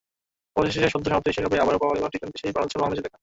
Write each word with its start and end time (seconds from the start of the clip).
অবশেষে 0.59 0.93
সদ্য 0.93 1.05
সমাপ্ত 1.09 1.27
এশিয়া 1.29 1.43
কাপে 1.45 1.63
আবার 1.63 1.79
পাওয়া 1.81 1.95
গেল 1.95 2.05
টি-টোয়েন্টিতে 2.11 2.41
সেই 2.43 2.53
প্রাণোচ্ছল 2.55 2.79
বাংলাদেশের 2.81 3.05
দেখা। 3.07 3.19